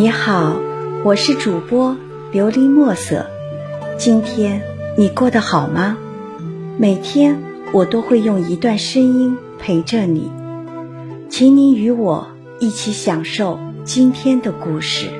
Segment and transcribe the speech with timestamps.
[0.00, 0.54] 你好，
[1.04, 1.96] 我是主播
[2.32, 3.26] 琉璃墨色。
[3.98, 4.62] 今天
[4.96, 5.98] 你过得好吗？
[6.78, 10.30] 每天我都会用一段声音陪着你，
[11.28, 12.28] 请你与我
[12.60, 15.10] 一起享受今天的故事。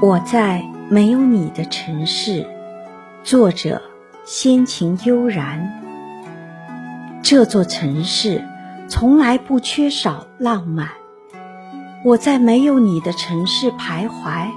[0.00, 2.46] 我在没有你的城市，
[3.24, 3.82] 作者：
[4.24, 5.87] 先秦悠然。
[7.30, 8.42] 这座城市
[8.88, 10.88] 从来不缺少浪漫。
[12.02, 14.48] 我在没有你的城市徘徊，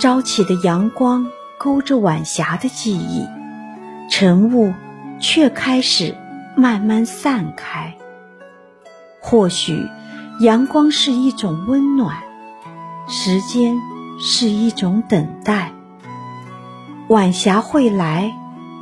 [0.00, 1.28] 朝起的阳光
[1.60, 3.24] 勾着晚霞的记忆，
[4.10, 4.74] 晨雾
[5.20, 6.16] 却开始
[6.56, 7.94] 慢慢散开。
[9.20, 9.86] 或许，
[10.40, 12.16] 阳光是一种温暖，
[13.06, 13.76] 时间
[14.18, 15.70] 是一种等待。
[17.06, 18.32] 晚霞会来，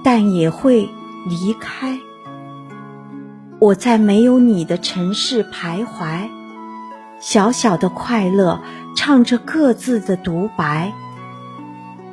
[0.02, 0.89] 但也会
[1.27, 1.98] 离开。
[3.61, 6.28] 我在没有你的城市徘徊，
[7.20, 8.61] 小小的快乐
[8.97, 10.92] 唱着各自的独白，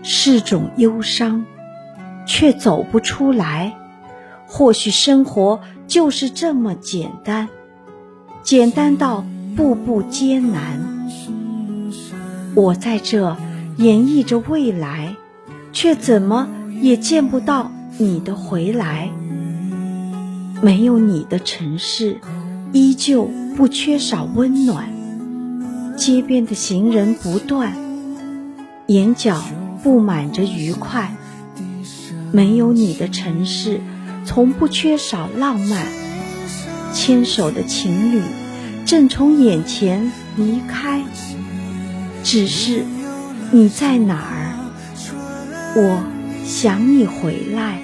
[0.02, 1.46] 是种忧伤，
[2.26, 3.76] 却走不出来。
[4.48, 7.48] 或许生活就是这么简单，
[8.42, 9.24] 简单到
[9.56, 10.80] 步步艰难。
[12.56, 13.38] 我在这
[13.78, 15.16] 演绎着未来，
[15.72, 16.48] 却怎么
[16.82, 19.12] 也见不到你的回来。
[20.66, 22.18] 没有你的城市，
[22.74, 24.92] 依旧不缺少温暖。
[25.96, 27.76] 街边的行人不断，
[28.88, 29.40] 眼角
[29.84, 31.16] 布满着愉快。
[32.32, 33.80] 没有你的城市，
[34.26, 35.86] 从不缺少浪漫。
[36.92, 38.24] 牵手的情侣
[38.88, 41.04] 正从眼前离开，
[42.24, 42.84] 只是
[43.52, 44.58] 你在哪儿？
[45.76, 46.04] 我
[46.44, 47.84] 想你回来。